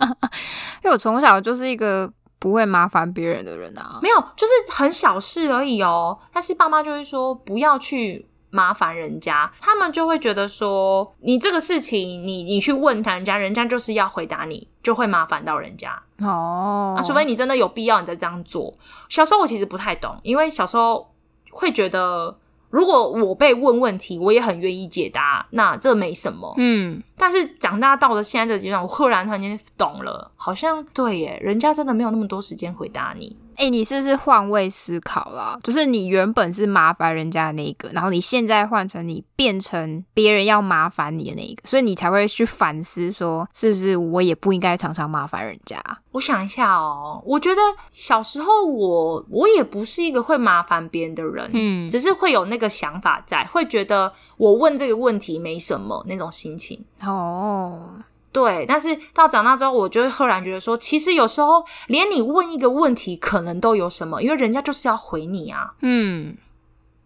[0.82, 2.12] 因为我从小就是一个。
[2.38, 6.18] 不会麻烦别人的人啊，没有，就是很小事而已哦。
[6.32, 16.94] 但是爸妈就会说不要去麻烦人家，他们就会觉得说你这个事情，你你去问他人家，人家就是要回答你，就会麻烦到人家哦。
[16.98, 18.72] 啊，除非你真的有必要，你再这样做。
[19.08, 21.12] 小时候我其实不太懂，因为小时候
[21.50, 22.38] 会觉得。
[22.76, 26.52] 如果我被问问题，我也很愿意解答，那这没什么。
[26.58, 33.34] 嗯，但是长大到了现在这个阶段，我赫然突然间懂了，好像对耶，人家真的没有那么多时间回答你。
[33.56, 35.58] 哎，你是不是换位思考了？
[35.62, 45.82] 就是你原本是麻烦人家的那个，然后你现在换成你变成别人要麻烦你的那一个，所以你才会去反思说，是不是我也不应该常常麻烦人家？
[46.12, 57.90] 我想一下哦，我觉得小时候我我也不是一个会麻烦别人的人，嗯，只是会有那个想法在，会觉得我问这个问题没什么那种心情哦。
[58.36, 66.36] 对，但是到长大之后，我就会赫然觉得说，其实有时候连你问一个问题，可能都有什么，因为人家就是要回你啊，嗯，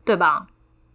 [0.05, 0.49] 对吧？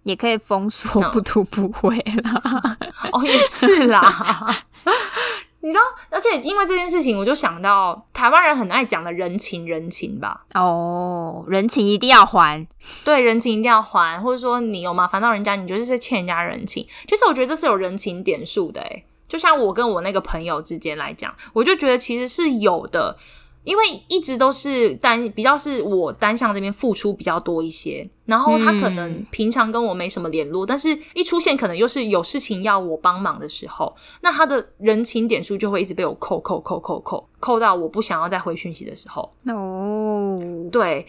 [0.04, 2.78] 也可以封锁不读不回啦。
[3.14, 4.58] 哦，也是啦。
[5.62, 10.44] 你知道，而且因为这件事情，我就想到台湾人很爱讲的人情人情吧。
[10.54, 12.68] 哦，人情一定要还，
[13.06, 16.86] 对，人情一定要还，或者说你有麻烦到人家，你就是欠人家人情。
[17.08, 23.18] 其实我觉得这是有人情点数的，诶就像我跟我那个朋友之间来讲，我就觉得其实是有的，
[23.64, 39.32] 因为一直都是单比较是我单向这边付出比较多一些，然后他可能平常跟我没什么联络，但是一出现可能又是有事情要我帮忙的时候，那他的人情点数就会一直被我扣扣扣扣扣扣到我不想要再回讯息的时候。
[39.48, 40.38] 哦，
[40.72, 41.06] 对，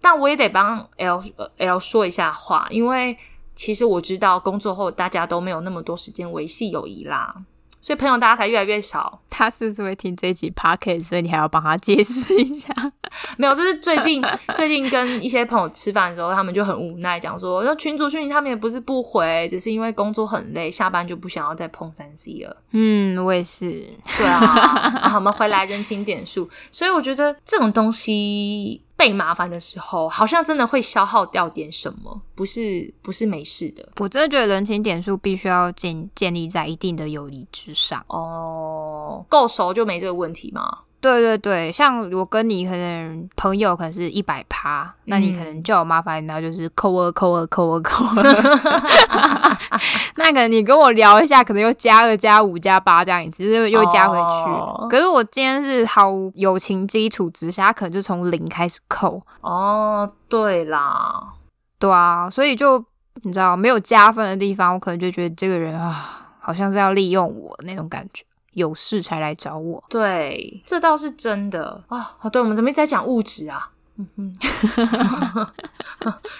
[0.00, 1.22] 但我也得帮 L
[1.58, 3.16] L 说一下话，因为
[3.54, 7.44] 其实我知道工作后大家都没有那么多时间维系友谊啦。
[7.82, 9.20] 所以朋友大家才越来越少。
[9.28, 11.02] 他是不是会听这一集 podcast？
[11.02, 12.72] 所以你还要帮他解释一下？
[13.36, 14.22] 没有，这是最近
[14.56, 22.56] 最近跟一些朋友吃饭的时候，他们就很无奈，讲说那群主讯息他们也不是不回，只是因为工作很累，下班就不想要再碰三 C 了。
[22.70, 23.84] 嗯，我也是。
[24.16, 28.82] 对啊， 我们回来人情点数，所以我觉得这种东西。
[29.02, 33.84] 被麻烦的时候，好像真的会消耗掉点什么，不是不是没事的。
[33.98, 38.04] 我真的觉得人情点数必须要建建立在一定的友谊之上。
[38.06, 40.78] 哦，够熟就没这个问题吗？
[41.00, 48.22] 对对对，像我跟你可能朋友可能是一百趴，那你可能叫我麻烦，然后就是扣二扣二扣二扣二。
[50.22, 54.88] 那个你跟我聊一下，可能又加二加五加八这样子，又又加回去。
[54.88, 59.20] 可是我今天是好友情基础之下，可能就从零开始扣。
[59.40, 61.34] 哦，对啦，
[61.78, 62.84] 对啊，所以就
[63.22, 68.24] 你知道没有加分的地方，我可能就觉得这个人啊，好像是要利用我那种感觉。
[68.54, 72.14] 有事才来找我，对，这倒是真的啊。
[72.30, 73.70] 对，我们怎么一直在讲物质啊？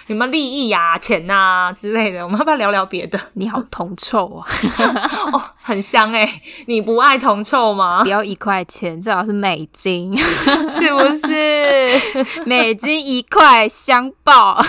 [0.07, 2.23] 有没有利益呀、钱呐之类的？
[2.23, 3.19] 我们要不要聊聊别的？
[3.33, 4.45] 你好，铜臭啊！
[5.31, 6.41] 哦，很香哎！
[6.65, 8.03] 你不爱铜臭吗？
[8.03, 10.15] 不要一块钱，最好是美金，
[10.69, 12.43] 是不是？
[12.45, 14.61] 美金一块香爆，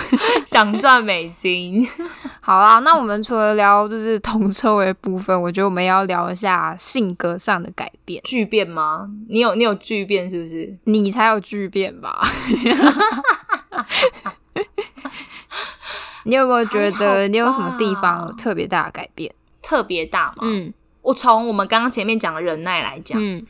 [0.45, 1.85] 想赚美金。
[2.39, 8.21] 好啦，那我们除了聊就是铜臭的部分，我觉得我们要聊一下性格上的改变。
[8.23, 9.09] 巨变吗？
[9.27, 10.77] 你有你有巨变是不是？
[10.85, 12.21] 你才有巨变吧？
[16.23, 19.31] 你有没有觉得你有什么地方有特别大的改变？
[19.61, 20.35] 特别大吗？
[20.41, 20.73] 嗯。
[21.01, 23.45] 我从我们刚刚前面讲的忍耐来讲，嗯，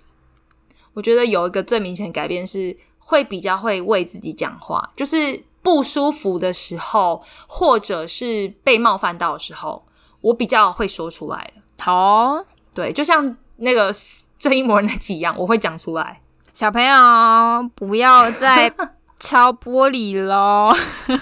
[0.93, 9.85] 我觉得有一个最明显改变是会比较会为自己讲话，就是不舒服的时候，或者是被冒犯到的时候，
[10.19, 11.61] 我比较会说出来了。
[11.79, 12.43] 好，
[12.73, 13.89] 对，就像那个
[14.37, 16.19] 这一模那几样，我会讲出来。
[16.53, 18.69] 小朋友，不要再
[19.19, 20.73] 敲玻璃喽。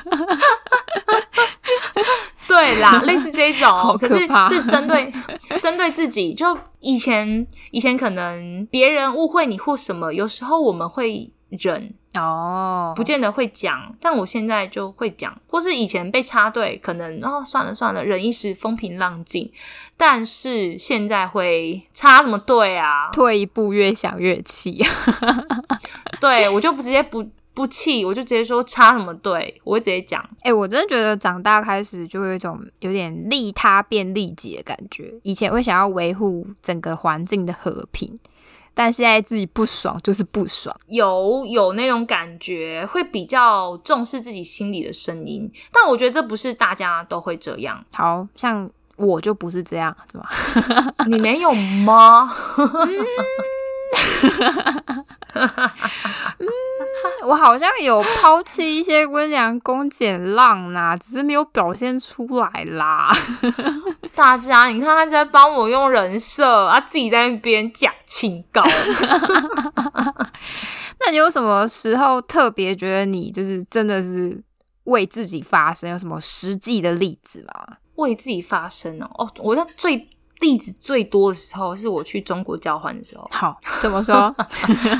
[2.48, 5.12] 对啦， 类似这种，可是是针对
[5.60, 6.34] 针对自己。
[6.34, 13.96] 就以前以前可能别人误会你或什么，有时候我们会忍哦，不见得会讲。
[14.00, 19.52] 但我现在就会讲，或是以前被插队，可能哦算了算了，忍一时风平浪静。
[19.98, 23.10] 但是现在会插什么队啊？
[23.12, 24.86] 退一步越想越气。
[26.22, 27.28] 对我就不直接不。
[27.54, 30.24] 不气，我就直接说插什么队，我会直接讲。
[30.42, 35.14] 哎，我真的觉得长大开始就有一种有点利他变利己的感觉。
[35.24, 38.20] 以前会想要维护整个环境的和平，
[38.74, 45.52] 但现在自己不爽就是不爽，有有那种感觉，会比较重视自己心里的声音。
[45.72, 50.28] 但我觉得这不是大家都会这样，好像我就不是这样，是吧？
[51.08, 52.34] 你没有吗？
[52.58, 53.06] 嗯，
[57.26, 63.16] 我好像有抛弃一些温良恭俭让啦，只是没有表现出来啦。
[64.16, 68.62] 大家，你看他在帮我用人设啊，自己在那边假清高。
[71.00, 74.42] 那你有什么时候特别觉得你就是真的是
[74.86, 75.90] 为自己发声？
[75.90, 77.78] 有什么实际的例子吗？
[77.96, 80.10] 为自己发声哦，哦，我在最。
[80.44, 83.26] 例子最多的时候是我去中国交换的时候。
[83.32, 84.36] 好，怎么说？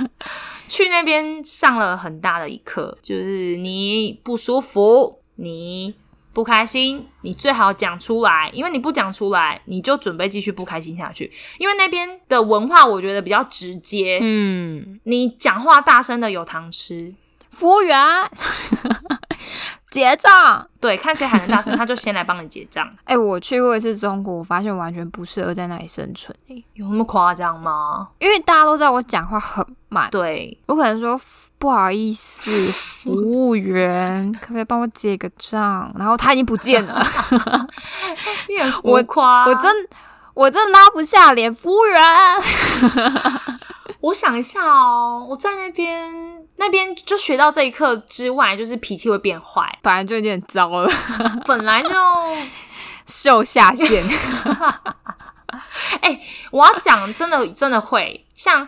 [0.70, 5.94] 去那边上了很大的一课，就是你不舒服，你
[6.32, 11.30] 不开心，你最好讲出来，因为你不讲出来，你就准备继续不开心下去。
[11.60, 14.20] 因为那边的文化，我觉得比较直接。
[14.22, 17.14] 嗯，你讲话大声的有糖吃，
[17.52, 18.00] 服务员。
[19.94, 22.90] 结账，对，看谁喊的大声，他就先来帮你结账。
[23.06, 26.36] 哎，我去过一次中国，我发现完全不适合在那里生存。
[26.50, 28.08] 哎，有那么夸张吗？
[28.18, 31.20] 因为大家都知道我讲话很慢，对我可能说
[31.60, 35.94] 不好意思，服务员， 可不可以帮我结个账？
[35.98, 37.06] 然后他已经不见了。
[38.50, 39.72] 你很浮夸，我真
[40.34, 42.02] 我真拉不下脸，服务员。
[44.02, 50.90] 我想一下哦，我在那边那边就学到这一课之外，就是脾气会变坏，本来就有点糟了，
[51.46, 51.90] 本来就
[53.06, 54.04] 秀下限。
[56.02, 56.20] 哎，
[56.52, 58.68] 我要讲真的，真的会像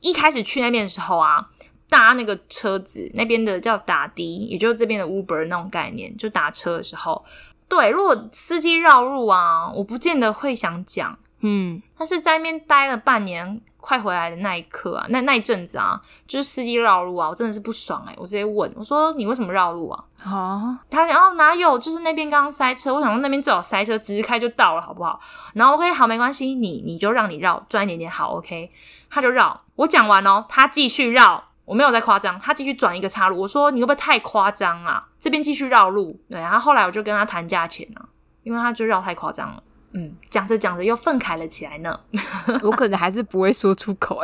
[0.00, 1.46] 一开始去那边的时候啊，
[1.88, 7.24] 搭那个车子，那边的叫打的，也就是这边的 Uber 那种概念，就打车的时候，
[7.68, 11.18] 对，如果司机绕路啊，我不见得会想讲。
[11.46, 18.14] 嗯，但是在那边待了半年，快回来的那一刻啊，那那一阵子啊，就是司机绕路啊，我真的是不爽哎！
[18.16, 21.78] 我直接问我说：“你为什么绕路啊？”哦，他想哦哪有？
[21.78, 25.20] 就是那边刚刚塞车，我想说那边最好塞车，直开就到了，好不好？
[25.52, 28.70] 然后 OK，好，没关系，你你就让你绕，转一点点好 OK。
[29.10, 33.38] 他就绕，我讲完哦，他继续绕，我没有在夸张，他继续转一个岔路。
[33.42, 35.04] 我说：“你会不会太夸张啊？
[35.20, 38.08] 这边继续绕路。”对，然后后来我就跟他谈价钱啊，
[38.44, 39.62] 因为他就绕太夸张了。
[39.96, 41.98] 嗯，讲着讲着又愤慨了起来呢。
[42.62, 44.20] 我可能还是不会说出口，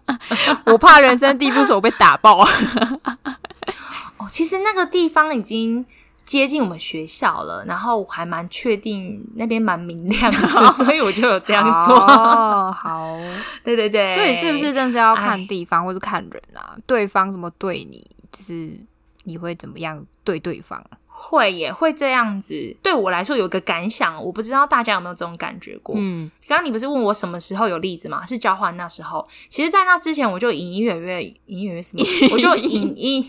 [0.64, 2.42] 我怕人生地不熟被打爆。
[4.16, 5.84] 哦，其实那个地方已经
[6.24, 11.94] 接近我们学校了，然后我还蛮确定那边蛮明亮的，所以我就有这样做。
[11.94, 13.18] 哦，好，
[13.62, 16.74] 对对对，所以是不是真是要看地方或是看人啊？
[16.86, 18.80] 对方怎么对你，就是
[19.24, 20.82] 你会怎么样对对方？
[21.18, 25.94] 会也会这样子，对我来说有个感想，我不知道大家有没有这种感觉过。
[25.98, 28.24] 嗯，刚刚你不是问我什么时候有例子吗？
[28.26, 29.26] 是交换那时候。
[29.48, 33.26] 其实，在那之前，我就隐隐约约、隐隐约约什么，我就隐隐，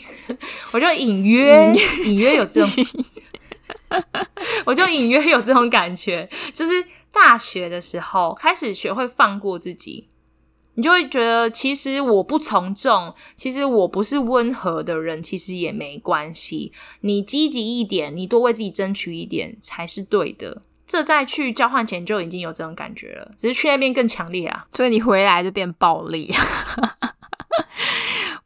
[0.73, 2.69] 我就隐约隐约有这种，
[4.65, 10.09] 我就隐约有这种感觉，就是大学的时候开始学会放过自己。
[10.77, 16.71] 你就会觉得，其实我不从众，其实我不是温和的人，其实也没关系。
[17.01, 20.61] 你积极一点，你多为自己争取一点才是对的。
[20.85, 24.67] 这在去交换前就已经有这种感觉了，只是去那边更强烈啊。
[24.71, 26.31] 所以你回来就变暴力。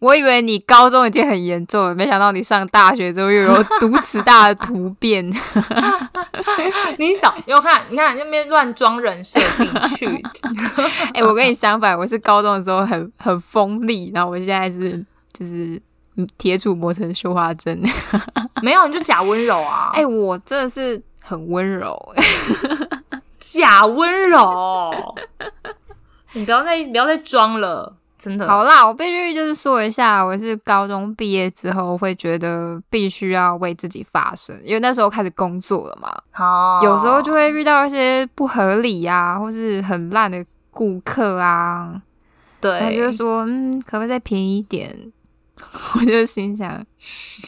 [0.01, 5.23] 我以为你高中已经很严重了，没想到你上大学之后又有如此大的突变。
[6.97, 10.23] 你少，你看，你看那边乱装人设进去。
[11.13, 15.79] 哎，我跟你相反，我是高中的时候很很锋利，然后我现在是就是
[16.35, 17.79] 铁杵磨成绣花针。
[18.63, 19.91] 没有，你就假温柔啊！
[19.93, 22.15] 哎，我真的是很温柔，
[23.37, 25.15] 假温柔。
[26.33, 27.97] 你不要再不要再装了。
[28.21, 36.15] 真的好啦，我必须就是说一下，我是高中毕业之后会觉得必须要为自己发声，因为那时候开始工作了嘛。
[36.29, 41.99] 好，有时候就会遇到一些不合理呀，或是很烂的顾客啊。
[42.59, 44.95] 对，他就说，嗯，可不可以再便宜一点？
[45.99, 46.79] 我就心想，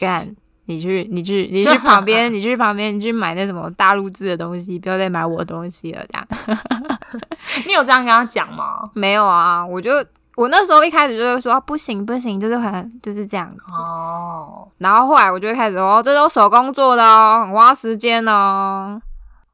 [0.00, 6.04] 干，你去，你去，你去旁边， 你去旁边，你去买那什么大陆制的东西，不要再买我东西了。
[6.08, 6.58] 这样，
[7.64, 8.82] 你有这样跟他讲吗？
[8.92, 9.92] 没有啊，我就。
[10.36, 14.66] 我那时候一开始就会说不行不行，就是很就是这样子哦。
[14.78, 19.00] 然后后来我就会开始说，这都手工做的哦，很花时间哦。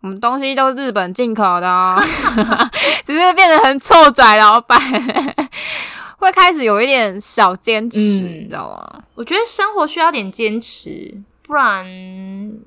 [0.01, 2.01] 我们东西都是日本进口的哦，
[3.05, 4.81] 只是变得很臭拽老板，
[6.17, 9.03] 会开始有一点小坚持，你知道吗？
[9.15, 11.15] 我觉得生活需要点坚持。
[11.51, 11.85] 不然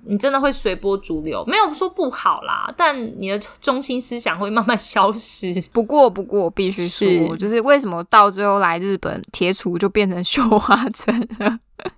[0.04, 5.54] 你真的会随波逐流，没有说不好啦，但你的中心思想会慢慢消失。
[5.72, 11.58] 不过，不过必须说，就是为什么到最后来日本铁杵就变成绣花针了？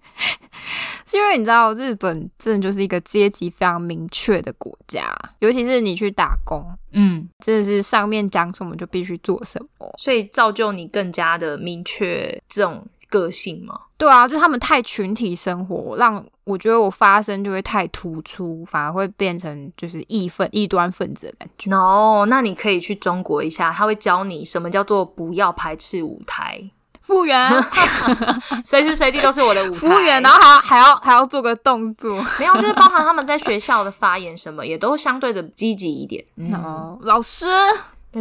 [1.08, 6.64] 是因为你知道日本真的就是一个阶级非常明确的国家，尤其是你去打工，
[6.94, 12.86] 嗯，真的是上面讲什么就必须做什么，所以造就你更加的明确这种。
[13.16, 13.80] 个性吗？
[13.98, 21.70] 对啊，就他们太群体生活，让我觉得我发声就会太突出，反而会变成就是异分、异端分子的感觉。
[21.70, 26.62] No，那你可以去中国一下，他会教你什么叫做不要排斥舞台，
[27.02, 27.50] 服务员，
[28.66, 36.24] 随时随地都是我的舞台，服务员，然后还要还要还要做个动作，没有，就是包含他们在学校的发言什么，也都相对的积极一点。
[36.54, 37.48] 哦，老师。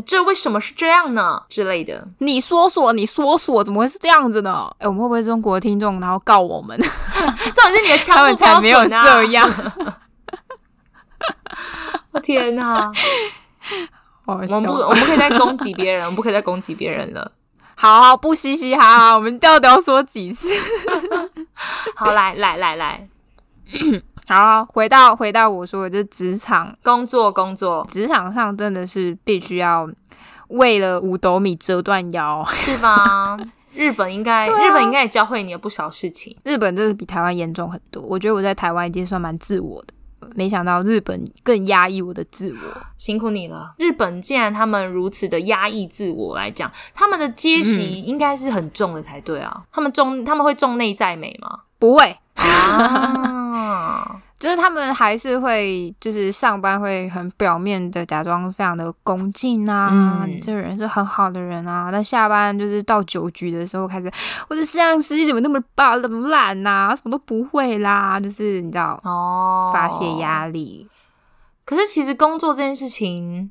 [0.02, 1.42] 这为什么是这样呢？
[1.48, 4.70] 之类的，你说说，你说说，怎么会是这样子呢？
[4.78, 6.76] 哎，我们会不会中国听众然后告我们？
[6.80, 9.50] 这好是你的腔调才没有这样。
[12.12, 12.90] 我天哪！
[14.26, 17.32] 我们不，我们可以再攻击别人，我们不可以再攻击别人了。
[17.76, 20.54] 好好，不嘻嘻哈哈，我们到底要说几次？
[21.94, 23.08] 好，来来来来。
[24.26, 29.88] 好，回到回到我说的，就是职场工作工作，职场上真的是必须要
[30.48, 33.36] 为了五斗米折断腰，是吧？
[33.74, 36.36] 日本应该，日本应该也教会你了不少事情。
[36.44, 38.00] 日本真的比台湾严重很多。
[38.02, 42.82] 我觉得我在台湾已经算蛮自我的，没想到日本更压抑我的自我。
[42.96, 49.64] 辛苦你了，日本既然他们如此的压抑自我来讲，他们的阶级应该是很重的才对啊。
[49.72, 51.62] 他们重，他们会重内在美吗？
[51.84, 54.20] 不会啊。
[54.36, 61.88] 就是他们还是会，就是上班会很表面的假装非常的恭敬啊，你这个人是很好的人啊。
[61.90, 64.12] 但下班就是到酒局的时候开始，
[64.50, 70.86] 我的摄像师怎么那么笨，那么烂呐，什么都不会啦，就是你知道哦，发泄压力。
[71.64, 73.50] 可是其实工作这件事情，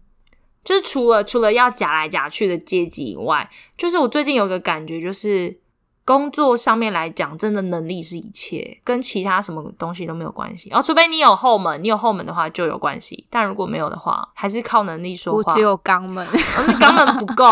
[0.63, 5.62] 就是除了除了要夹来夹去的阶级以外，就是我最近有个感觉就是。
[6.05, 10.69] 工作上面来讲，真的能力是一切，跟其他什么东西都没有关系。
[10.69, 13.25] 然后，除非你有后门，你有后门的话就有关系。
[13.29, 15.37] 但如果没有的话，还是靠能力说话。
[15.37, 16.27] 我只有肛门，
[16.79, 17.45] 肛门不够。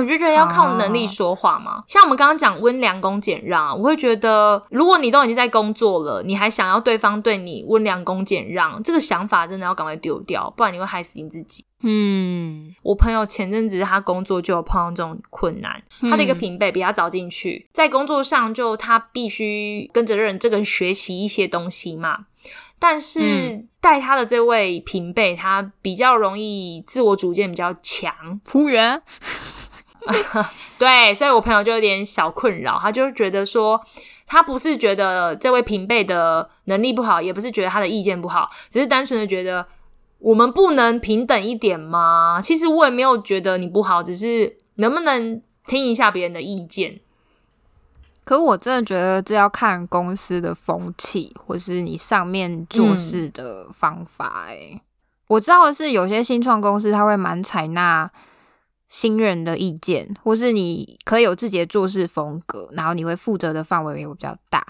[0.00, 1.84] 我就觉得要靠能力说话嘛。
[1.86, 11.64] 像我们刚刚讲温良恭俭让，我会觉得，如果你都已经在工作了，你还想要对方对你温良恭俭让，这个想法真的要赶快丢掉，不然你会害死你自己。
[11.82, 22.26] 嗯，我朋友前阵子他工作就有碰到这种困难，他的一个平辈比他早进去，在工作上就他必须跟着认这个学习一些东西嘛。
[22.78, 29.02] 但是带他的这位平辈，他比较容易自我主见比较强，服务员。
[30.78, 33.80] 对，所以我朋友就有点小困扰，他就觉得说，
[34.26, 39.66] 他不是觉得这位平辈的能力不好，也不是觉得他的意见不好，只是单纯的觉得。
[40.20, 42.42] 我们不能平等一点吗？
[42.42, 47.00] 其实我也没有觉得你不好，只是能不能听一下别人的意见？
[48.22, 54.44] 可我真的觉得这要看公司的风气，或是你上面做事的方法。
[54.48, 54.82] 哎，
[55.28, 58.10] 我知道的是，有些新创公司他会蛮采纳
[58.90, 64.66] 新人的意见，或是你可以有自己的做事风格，然后你会负责的范围也会比较大。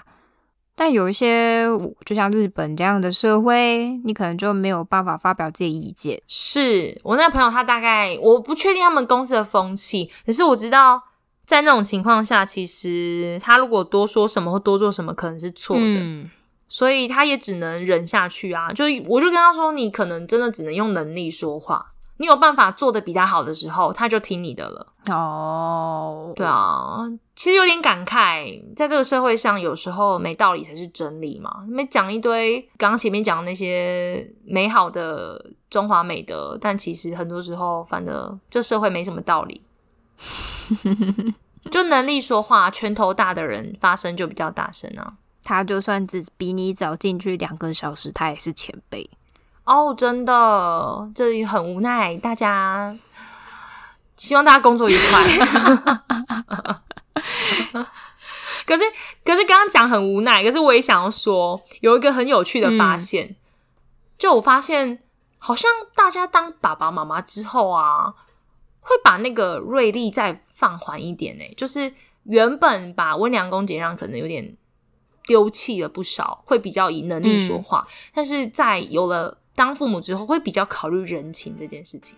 [0.75, 1.65] 但有一些，
[2.05, 6.21] 就像日本这样的社会，你可能就没有办法发表自己意见。
[6.27, 11.01] 是我那个朋友，他大概我不确定他们公司的风气，可是我知道
[11.45, 16.25] 在那种情况下，其实他如果多说什么或多做什么，可能是错的，
[16.69, 18.69] 所以他也只能忍下去啊。
[18.69, 21.90] 就我就跟他说，你可能真的只能用能力说话。
[22.21, 24.93] 你有办法做的比他好的时候，他就听你的了。
[25.07, 26.99] 哦，对啊，
[27.35, 31.65] 其实有点感慨，在这个社会上，有时候没道理才是真理嘛。
[31.67, 39.63] 没讲一堆刚刚前面讲的那些美好的中华美德，但其实很多时候，反正这社会没什么道理。
[41.71, 45.13] 就能力说话，拳头大的人发声就比较大声啊。
[45.43, 49.09] 他就算只比你早进去两个小时，他也是前辈。
[49.71, 52.17] 哦，真的，这里很无奈。
[52.17, 52.93] 大家
[54.17, 55.23] 希望大家工作愉快。
[58.67, 58.83] 可是，
[59.23, 60.43] 可是刚刚讲很无奈。
[60.43, 63.37] 可是我也想要说，有一个很有趣的发现，
[64.17, 65.01] 就我发现，
[65.37, 68.13] 好像大家当爸爸妈妈之后啊，
[68.81, 71.43] 会把那个锐利再放缓一点呢。
[71.55, 71.93] 就是
[72.23, 74.57] 原本把温良恭俭让可能有点
[75.23, 79.37] 丢弃了不少，会比较以能力说话，但是在有了。
[79.55, 82.15] 当父母之后会比较考虑人情这件事情。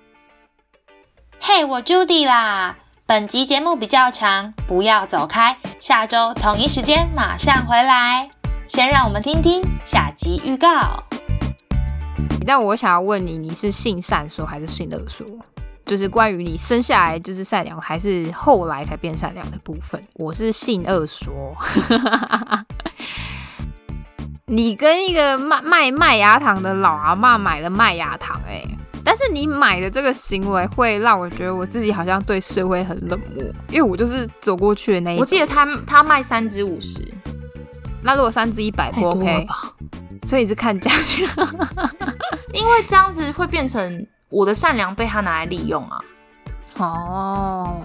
[1.40, 2.78] 嘿，我 Judy 啦！
[3.06, 8.30] 本集节目比较长，不要走开，下周同一时间马上回来。
[8.68, 11.04] 先让我们听听下集预告。
[12.46, 15.26] 但我想要问你，你是性善说还是性恶说？
[15.86, 20.02] 就是关于你生下来就是善良，还是后来才变善良的部分？
[20.14, 21.54] 我是性恶说。
[24.48, 28.62] 你跟一个卖卖麦芽糖的老阿妈买了麦芽糖，哎，
[29.04, 35.20] 但是你买的这个行为会让我觉得我自己好像对社会很冷漠，因为我就是走过去的那一。
[35.20, 37.02] 我记得他他卖三支五十，
[38.02, 39.48] 那如果三支一百不 OK？
[40.24, 41.26] 所以是看价钱，
[42.54, 46.00] 因为这样子会变成我的善良被他拿来利用啊。
[46.78, 47.82] 哦。